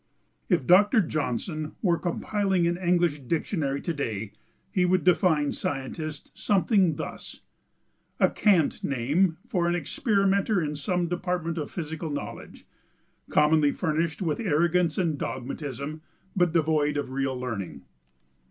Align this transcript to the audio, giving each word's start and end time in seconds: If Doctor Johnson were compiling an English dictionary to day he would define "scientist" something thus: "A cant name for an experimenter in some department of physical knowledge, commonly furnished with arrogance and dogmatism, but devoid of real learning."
If 0.49 0.65
Doctor 0.65 0.99
Johnson 0.99 1.73
were 1.83 1.99
compiling 1.99 2.65
an 2.65 2.75
English 2.75 3.19
dictionary 3.19 3.79
to 3.83 3.93
day 3.93 4.31
he 4.71 4.83
would 4.83 5.03
define 5.03 5.51
"scientist" 5.51 6.31
something 6.33 6.95
thus: 6.95 7.41
"A 8.19 8.27
cant 8.27 8.83
name 8.83 9.37
for 9.47 9.67
an 9.67 9.75
experimenter 9.75 10.59
in 10.59 10.75
some 10.75 11.07
department 11.07 11.59
of 11.59 11.69
physical 11.69 12.09
knowledge, 12.09 12.65
commonly 13.29 13.71
furnished 13.71 14.23
with 14.23 14.39
arrogance 14.39 14.97
and 14.97 15.19
dogmatism, 15.19 16.01
but 16.35 16.51
devoid 16.51 16.97
of 16.97 17.11
real 17.11 17.39
learning." 17.39 17.83